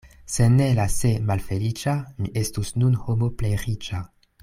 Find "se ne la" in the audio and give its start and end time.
0.35-0.85